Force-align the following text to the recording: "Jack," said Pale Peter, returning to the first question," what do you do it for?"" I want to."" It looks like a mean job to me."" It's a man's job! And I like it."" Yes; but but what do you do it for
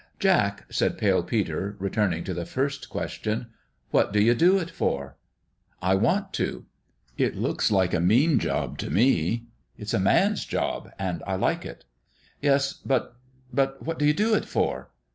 "Jack," 0.29 0.65
said 0.73 0.97
Pale 0.97 1.21
Peter, 1.25 1.75
returning 1.77 2.23
to 2.23 2.33
the 2.33 2.43
first 2.47 2.89
question," 2.89 3.51
what 3.91 4.11
do 4.11 4.19
you 4.19 4.33
do 4.33 4.57
it 4.57 4.71
for?"" 4.71 5.15
I 5.79 5.93
want 5.93 6.33
to."" 6.41 6.65
It 7.19 7.35
looks 7.35 7.69
like 7.69 7.93
a 7.93 7.99
mean 7.99 8.39
job 8.39 8.79
to 8.79 8.89
me."" 8.89 9.43
It's 9.77 9.93
a 9.93 9.99
man's 9.99 10.43
job! 10.43 10.89
And 10.97 11.21
I 11.27 11.35
like 11.35 11.67
it."" 11.67 11.85
Yes; 12.41 12.73
but 12.83 13.15
but 13.53 13.79
what 13.85 13.99
do 13.99 14.05
you 14.07 14.13
do 14.15 14.33
it 14.33 14.45
for 14.45 14.89